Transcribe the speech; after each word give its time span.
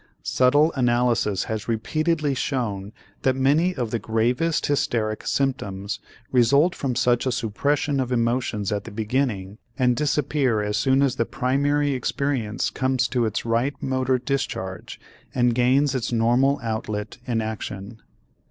Subtle 0.23 0.73
analysis 0.75 1.43
has 1.43 1.67
repeatedly 1.67 2.33
shown 2.33 2.91
that 3.21 3.35
many 3.35 3.75
of 3.75 3.91
the 3.91 3.99
gravest 3.99 4.65
hysteric 4.65 5.27
symptoms 5.27 5.99
result 6.31 6.73
from 6.73 6.95
such 6.95 7.27
a 7.27 7.31
suppression 7.31 7.99
of 7.99 8.11
emotions 8.11 8.71
at 8.71 8.85
the 8.85 8.89
beginning 8.89 9.59
and 9.77 9.95
disappear 9.95 10.59
as 10.59 10.75
soon 10.75 11.03
as 11.03 11.17
the 11.17 11.25
primary 11.27 11.91
experience 11.93 12.71
comes 12.71 13.07
to 13.09 13.27
its 13.27 13.45
right 13.45 13.75
motor 13.79 14.17
discharge 14.17 14.99
and 15.35 15.53
gains 15.53 15.93
its 15.93 16.11
normal 16.11 16.59
outlet 16.63 17.19
in 17.27 17.39
action. 17.39 18.01